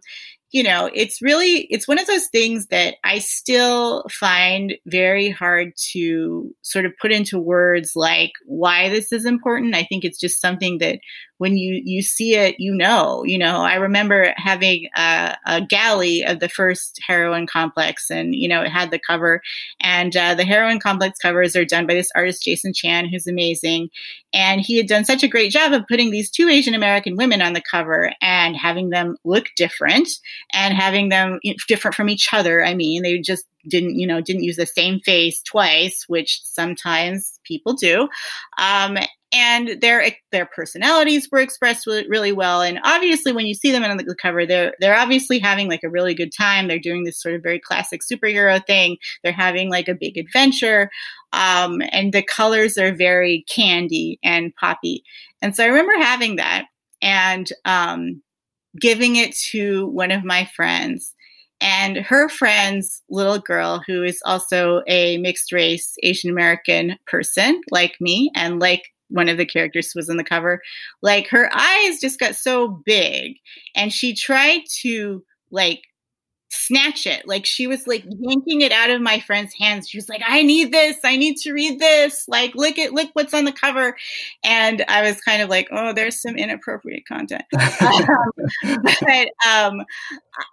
[0.53, 5.73] you know, it's really it's one of those things that I still find very hard
[5.93, 9.75] to sort of put into words like why this is important.
[9.75, 10.99] I think it's just something that
[11.37, 13.23] when you you see it, you know.
[13.25, 18.47] You know, I remember having a, a galley of the first Heroine Complex, and you
[18.47, 19.41] know, it had the cover,
[19.79, 23.89] and uh, the Heroine Complex covers are done by this artist Jason Chan, who's amazing,
[24.33, 27.41] and he had done such a great job of putting these two Asian American women
[27.41, 30.09] on the cover and having them look different
[30.53, 32.63] and having them different from each other.
[32.63, 37.39] I mean, they just didn't you know didn't use the same face twice which sometimes
[37.43, 38.09] people do
[38.57, 38.97] um,
[39.33, 42.61] and their their personalities were expressed really, well.
[42.61, 45.89] And obviously when you see them on the cover they're they're obviously having like a
[45.89, 46.67] really good time.
[46.67, 48.97] They're doing this sort of very classic superhero thing.
[49.23, 50.89] They're having like a big adventure
[51.33, 55.03] um, and the colors are very candy and poppy.
[55.41, 56.65] And so i remember having that
[57.01, 58.21] and um,
[58.79, 61.13] giving it to one of my friends.
[61.59, 67.95] And her friend's little girl, who is also a mixed race Asian American person like
[68.01, 70.61] me, and like one of the characters was in the cover,
[71.01, 73.37] like her eyes just got so big,
[73.75, 75.83] and she tried to like
[76.53, 77.27] snatch it.
[77.27, 79.89] Like she was like yanking it out of my friend's hands.
[79.89, 80.97] She was like, I need this.
[81.03, 82.25] I need to read this.
[82.27, 83.95] Like, look at, look what's on the cover.
[84.43, 87.43] And I was kind of like, oh, there's some inappropriate content.
[87.81, 88.05] um,
[88.83, 89.83] but um,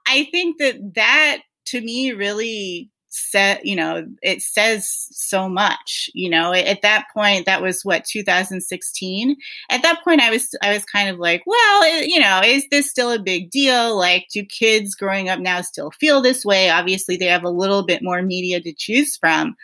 [0.07, 6.31] I think that that to me really set you know it says so much you
[6.31, 9.37] know at that point that was what 2016
[9.69, 12.89] at that point i was i was kind of like well you know is this
[12.89, 17.17] still a big deal like do kids growing up now still feel this way obviously
[17.17, 19.57] they have a little bit more media to choose from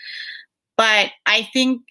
[0.76, 1.82] but i think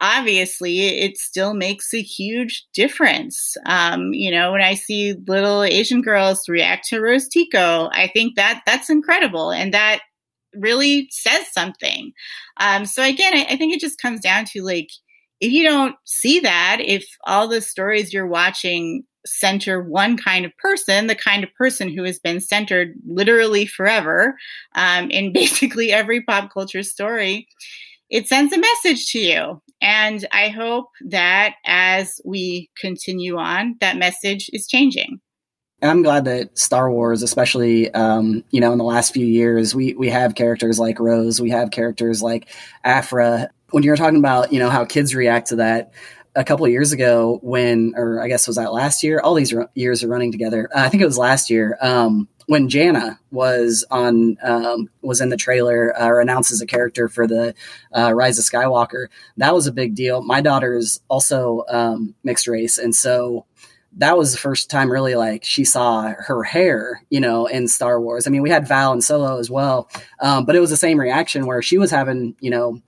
[0.00, 3.56] obviously it still makes a huge difference.
[3.66, 8.36] Um, you know, when I see little Asian girls react to Rose Tico, I think
[8.36, 9.50] that that's incredible.
[9.50, 10.00] And that
[10.58, 12.12] really says something.
[12.58, 14.88] Um, so again, I, I think it just comes down to like,
[15.40, 20.56] if you don't see that, if all the stories you're watching center one kind of
[20.58, 24.36] person, the kind of person who has been centered literally forever
[24.74, 27.46] um, in basically every pop culture story,
[28.10, 29.62] it sends a message to you.
[29.80, 35.20] And I hope that as we continue on, that message is changing.
[35.80, 39.74] And I'm glad that Star Wars, especially um, you know, in the last few years,
[39.74, 42.48] we we have characters like Rose, we have characters like
[42.84, 43.50] Aphra.
[43.70, 45.92] When you're talking about you know how kids react to that,
[46.38, 49.20] a couple of years ago, when or I guess was that last year?
[49.20, 50.68] All these years are running together.
[50.74, 51.76] Uh, I think it was last year.
[51.80, 56.66] Um, when Jannah was on um, was in the trailer uh, or announced as a
[56.66, 57.54] character for the
[57.92, 60.22] uh, Rise of Skywalker, that was a big deal.
[60.22, 63.44] My daughter is also um, mixed race, and so
[63.98, 68.00] that was the first time really like she saw her hair, you know, in Star
[68.00, 68.26] Wars.
[68.26, 69.90] I mean, we had Val and Solo as well,
[70.20, 72.80] um, but it was the same reaction where she was having, you know,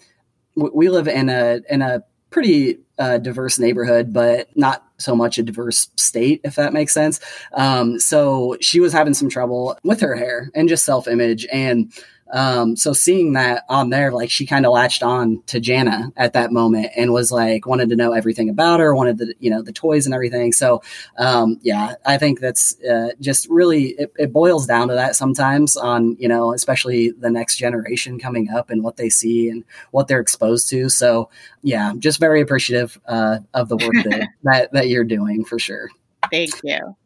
[0.56, 5.38] w- we live in a in a pretty uh, diverse neighborhood, but not so much
[5.38, 7.18] a diverse state, if that makes sense.
[7.54, 11.46] Um, so she was having some trouble with her hair and just self image.
[11.52, 11.92] And
[12.32, 16.32] um, so seeing that on there, like she kind of latched on to Jannah at
[16.34, 19.62] that moment and was like, wanted to know everything about her, wanted the, you know,
[19.62, 20.52] the toys and everything.
[20.52, 20.82] So,
[21.18, 25.76] um, yeah, I think that's, uh, just really, it, it, boils down to that sometimes
[25.76, 30.06] on, you know, especially the next generation coming up and what they see and what
[30.06, 30.88] they're exposed to.
[30.88, 31.30] So,
[31.62, 35.88] yeah, just very appreciative, uh, of the work that, that, that you're doing for sure.
[36.30, 36.96] Thank you.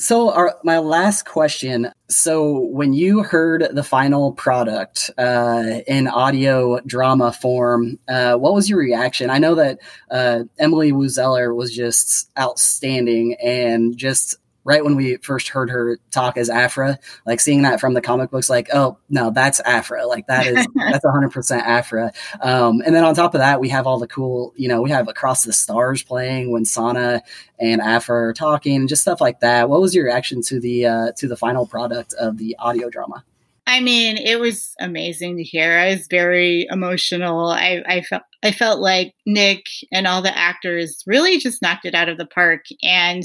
[0.00, 1.92] So, our, my last question.
[2.08, 8.70] So, when you heard the final product uh, in audio drama form, uh, what was
[8.70, 9.28] your reaction?
[9.28, 9.78] I know that
[10.10, 15.98] uh, Emily Woo Zeller was just outstanding and just right when we first heard her
[16.10, 20.06] talk as Aphra, like seeing that from the comic books, like, oh no, that's Aphra.
[20.06, 22.12] Like that is that's hundred percent Aphra.
[22.40, 24.90] Um, and then on top of that, we have all the cool, you know, we
[24.90, 27.22] have Across the Stars playing when Sana
[27.58, 29.68] and Aphra are talking, just stuff like that.
[29.68, 33.24] What was your reaction to the uh, to the final product of the audio drama?
[33.70, 35.78] I mean, it was amazing to hear.
[35.78, 37.50] I was very emotional.
[37.50, 41.94] I, I felt I felt like Nick and all the actors really just knocked it
[41.94, 42.64] out of the park.
[42.82, 43.22] And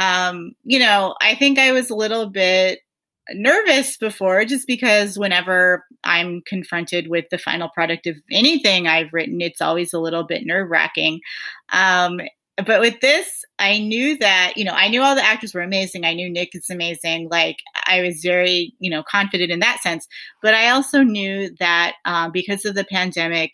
[0.00, 2.80] um, you know, I think I was a little bit
[3.32, 9.40] nervous before just because whenever I'm confronted with the final product of anything I've written,
[9.40, 11.20] it's always a little bit nerve wracking.
[11.72, 12.20] Um,
[12.66, 16.04] but with this, I knew that, you know, I knew all the actors were amazing.
[16.04, 17.28] I knew Nick is amazing.
[17.30, 20.08] Like, I was very, you know, confident in that sense.
[20.42, 23.52] But I also knew that um, because of the pandemic,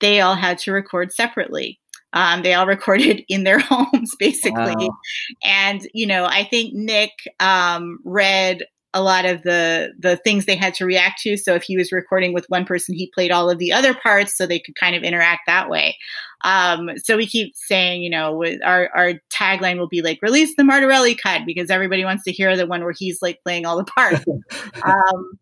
[0.00, 1.78] they all had to record separately.
[2.12, 4.74] Um, they all recorded in their homes, basically.
[4.74, 4.96] Wow.
[5.44, 10.56] And, you know, I think Nick um, read a lot of the the things they
[10.56, 11.36] had to react to.
[11.36, 14.36] So if he was recording with one person, he played all of the other parts
[14.36, 15.96] so they could kind of interact that way.
[16.44, 20.62] Um, so we keep saying, you know, our our tagline will be like release the
[20.62, 23.84] Martorelli cut because everybody wants to hear the one where he's like playing all the
[23.84, 24.24] parts.
[24.84, 25.32] um,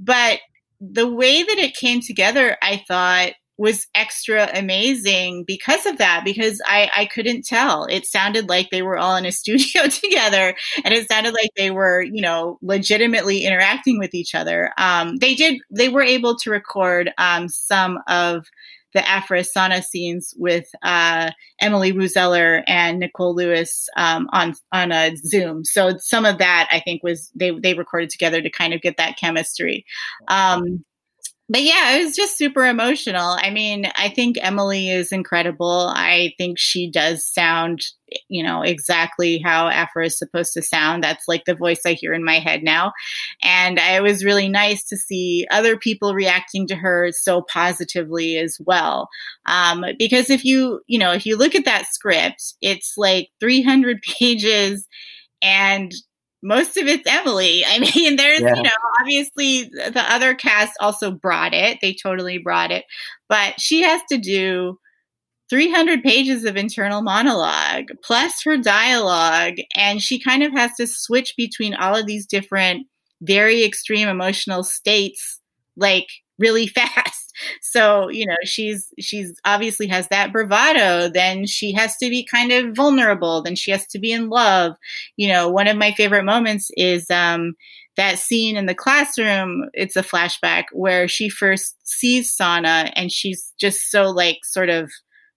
[0.00, 0.40] but
[0.80, 6.60] the way that it came together, I thought was extra amazing because of that because
[6.66, 10.54] I, I couldn't tell it sounded like they were all in a studio together
[10.84, 15.34] and it sounded like they were you know legitimately interacting with each other um, they
[15.34, 18.46] did they were able to record um, some of
[18.96, 21.30] the Aphra Sana scenes with uh,
[21.60, 25.66] Emily Woo Zeller and Nicole Lewis um, on on a Zoom.
[25.66, 28.96] So some of that I think was they they recorded together to kind of get
[28.96, 29.84] that chemistry.
[30.28, 30.82] Um,
[31.48, 33.36] but yeah, it was just super emotional.
[33.38, 35.92] I mean, I think Emily is incredible.
[35.94, 37.82] I think she does sound,
[38.28, 41.04] you know, exactly how Aphra is supposed to sound.
[41.04, 42.92] That's like the voice I hear in my head now.
[43.44, 48.58] And it was really nice to see other people reacting to her so positively as
[48.58, 49.08] well.
[49.46, 54.00] Um, because if you, you know, if you look at that script, it's like 300
[54.18, 54.84] pages
[55.40, 55.92] and
[56.46, 57.64] most of it's Emily.
[57.68, 58.54] I mean, there's, yeah.
[58.54, 58.70] you know,
[59.00, 61.78] obviously the other cast also brought it.
[61.82, 62.84] They totally brought it.
[63.28, 64.78] But she has to do
[65.50, 69.56] 300 pages of internal monologue plus her dialogue.
[69.74, 72.86] And she kind of has to switch between all of these different,
[73.20, 75.35] very extreme emotional states,
[75.76, 76.08] like
[76.38, 77.32] really fast.
[77.60, 82.50] So you know she's she's obviously has that bravado then she has to be kind
[82.50, 84.76] of vulnerable then she has to be in love.
[85.16, 87.54] You know one of my favorite moments is um
[87.96, 89.68] that scene in the classroom.
[89.72, 94.90] It's a flashback where she first sees sana and she's just so like sort of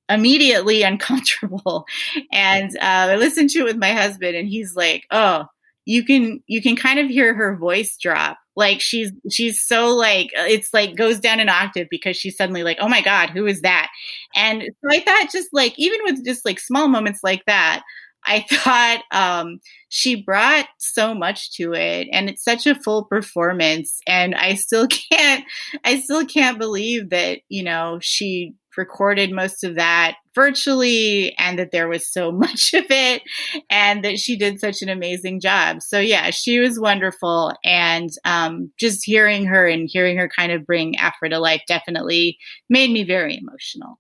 [0.10, 1.86] immediately uncomfortable.
[2.32, 5.46] And uh, i listened to it with my husband and he's like oh
[5.90, 8.38] you can you can kind of hear her voice drop.
[8.56, 12.78] Like she's she's so like it's like goes down an octave because she's suddenly like
[12.80, 13.90] oh my god who is that?
[14.36, 17.82] And so i thought just like even with just like small moments like that
[18.26, 24.02] i thought um she brought so much to it and it's such a full performance
[24.06, 25.44] and i still can't
[25.86, 31.72] i still can't believe that you know she recorded most of that virtually and that
[31.72, 33.22] there was so much of it
[33.70, 35.82] and that she did such an amazing job.
[35.82, 37.54] So, yeah, she was wonderful.
[37.64, 42.38] And um, just hearing her and hearing her kind of bring Aphra to life definitely
[42.70, 44.00] made me very emotional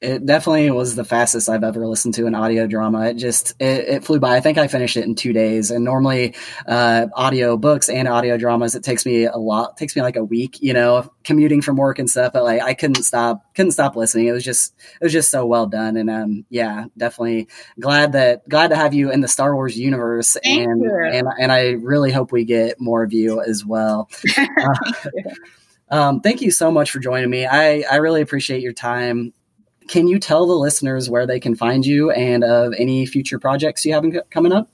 [0.00, 3.08] it definitely was the fastest I've ever listened to an audio drama.
[3.08, 4.34] It just it, it flew by.
[4.34, 5.70] I think I finished it in two days.
[5.70, 6.34] And normally,
[6.66, 9.76] uh, audio books and audio dramas, it takes me a lot.
[9.76, 12.32] takes me like a week, you know, commuting from work and stuff.
[12.32, 14.26] But like, I couldn't stop, couldn't stop listening.
[14.26, 15.98] It was just, it was just so well done.
[15.98, 17.48] And um, yeah, definitely
[17.78, 20.34] glad that glad to have you in the Star Wars universe.
[20.42, 21.10] Thank and you.
[21.12, 24.08] and and I really hope we get more of you as well.
[24.60, 24.74] Uh,
[25.90, 27.46] um, thank you so much for joining me.
[27.46, 29.32] I I really appreciate your time
[29.90, 33.84] can you tell the listeners where they can find you and of any future projects
[33.84, 34.70] you have coming up?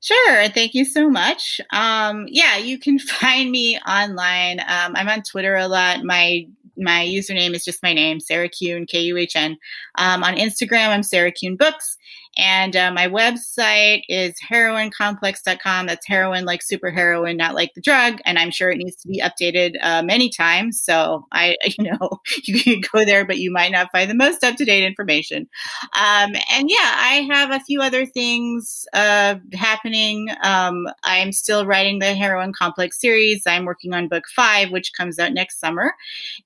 [0.00, 0.48] Sure.
[0.48, 1.60] Thank you so much.
[1.70, 4.60] Um, yeah, you can find me online.
[4.60, 6.02] Um, I'm on Twitter a lot.
[6.02, 6.46] My
[6.76, 9.56] my username is just my name, Sarah Kuhn, K U H N.
[9.96, 11.98] Um, on Instagram, I'm Sarah Kuhn Books.
[12.36, 15.86] And uh, my website is heroinecomplex.com.
[15.86, 18.20] That's heroine like super heroine, not like the drug.
[18.24, 20.82] And I'm sure it needs to be updated uh, many times.
[20.82, 24.42] So I, you know, you can go there, but you might not find the most
[24.42, 25.48] up to date information.
[25.96, 30.28] Um, and yeah, I have a few other things uh, happening.
[30.42, 33.42] Um, I'm still writing the Heroine Complex series.
[33.46, 35.92] I'm working on book five, which comes out next summer.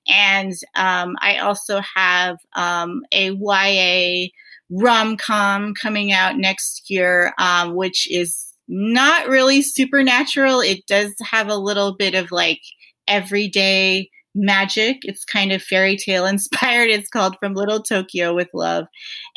[0.07, 4.29] And um, I also have um, a YA
[4.71, 10.61] rom com coming out next year, um, which is not really supernatural.
[10.61, 12.61] It does have a little bit of like
[13.07, 14.99] everyday magic.
[15.03, 16.89] It's kind of fairy tale inspired.
[16.89, 18.85] It's called From Little Tokyo with Love.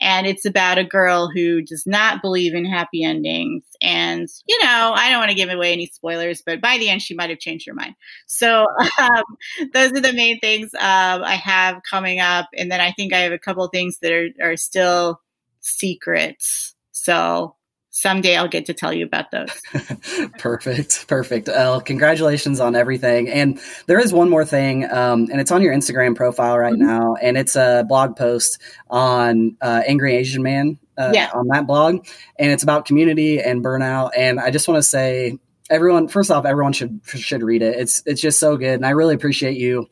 [0.00, 3.64] And it's about a girl who does not believe in happy endings.
[3.80, 7.02] And, you know, I don't want to give away any spoilers, but by the end,
[7.02, 7.94] she might have changed her mind.
[8.26, 8.66] So
[9.00, 9.24] um,
[9.72, 12.48] those are the main things um, I have coming up.
[12.56, 15.20] And then I think I have a couple things that are, are still
[15.60, 16.74] secrets.
[16.92, 17.56] So
[17.92, 19.50] someday I'll get to tell you about those.
[20.38, 21.06] perfect.
[21.06, 21.46] Perfect.
[21.46, 23.28] Well, congratulations on everything.
[23.28, 26.86] And there is one more thing, um, and it's on your Instagram profile right mm-hmm.
[26.86, 31.30] now, and it's a blog post on uh, Angry Asian Man uh, yeah.
[31.32, 32.06] on that blog,
[32.38, 34.10] and it's about community and burnout.
[34.16, 35.38] And I just want to say,
[35.70, 37.78] everyone, first off, everyone should should read it.
[37.78, 39.88] It's it's just so good, and I really appreciate you,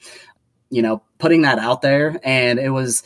[0.71, 2.19] you know, putting that out there.
[2.25, 3.03] And it was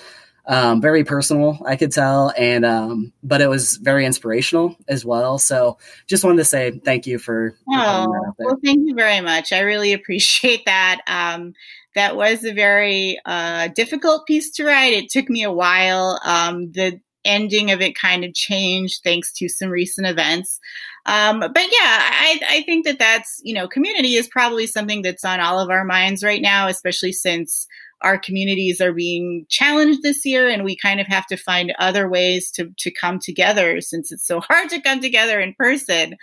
[0.47, 5.38] um, very personal, I could tell, and um, but it was very inspirational as well.
[5.38, 7.57] So just wanted to say thank you for.
[7.70, 9.53] Oh, well, thank you very much.
[9.53, 11.01] I really appreciate that.
[11.07, 11.55] Um,
[11.95, 14.92] that was a very uh, difficult piece to write.
[14.92, 16.20] It took me a while.
[16.24, 20.61] Um, the ending of it kind of changed thanks to some recent events.
[21.07, 25.24] Um, but yeah, I, I think that that's, you know, community is probably something that's
[25.24, 27.66] on all of our minds right now, especially since
[28.03, 32.09] our communities are being challenged this year and we kind of have to find other
[32.09, 36.16] ways to, to come together since it's so hard to come together in person.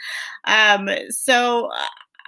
[0.46, 1.70] Um, so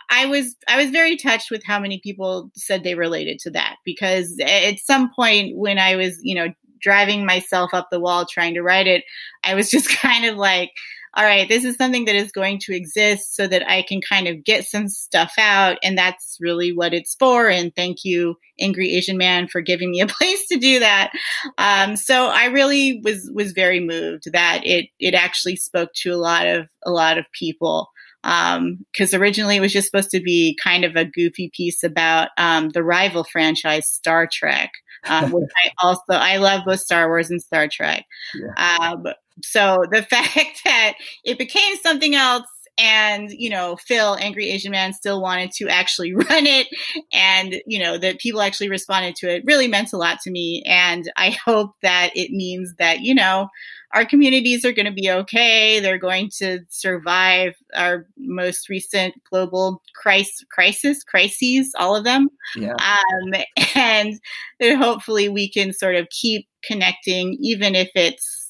[0.10, 3.78] I was I was very touched with how many people said they related to that
[3.84, 8.54] because at some point when I was, you know, driving myself up the wall trying
[8.54, 9.04] to write it,
[9.44, 10.72] I was just kind of like,
[11.16, 14.28] all right, this is something that is going to exist so that I can kind
[14.28, 15.78] of get some stuff out.
[15.84, 17.49] And that's really what it's for.
[17.49, 21.11] And thank you, Angry Asian Man, for giving me a place to do that.
[21.59, 26.18] Um, so I really was, was very moved that it, it actually spoke to a
[26.18, 27.89] lot of, a lot of people.
[28.24, 32.30] Um, cause originally it was just supposed to be kind of a goofy piece about,
[32.38, 34.72] um, the rival franchise Star Trek.
[35.05, 38.05] Um, which I also I love both Star Wars and Star Trek.
[38.34, 38.93] Yeah.
[38.93, 39.05] Um,
[39.42, 42.48] so the fact that it became something else
[42.80, 46.68] and you know phil angry asian man still wanted to actually run it
[47.14, 50.64] and you know that people actually responded to it really meant a lot to me.
[50.66, 53.50] And i hope that it means that you know
[53.94, 55.80] our communities are going to be okay.
[55.80, 62.30] They're going to survive our most recent global crisis crisis crises all of them.
[62.56, 62.74] Yeah.
[62.74, 63.34] um,
[63.76, 64.20] and
[64.62, 68.43] hopefully we can sort of keep connecting even if it's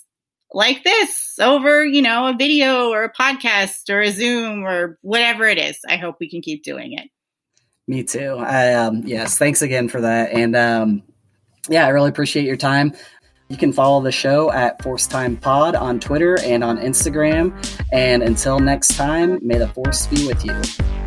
[0.54, 5.47] like this over, you know, a video or a podcast or a Zoom or whatever
[5.47, 5.80] it is.
[5.88, 7.10] I hope we can keep doing it.
[7.88, 8.38] Me too.
[8.39, 10.32] I, um, yes, thanks again for that.
[10.32, 11.04] And um,
[11.70, 12.93] yeah, I really appreciate your time.
[13.49, 17.54] You can follow the show at Force Time Pod on Twitter and on Instagram.
[17.91, 21.03] And until next time, may the Force be with you.